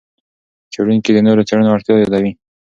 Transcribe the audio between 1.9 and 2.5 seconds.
یادوي.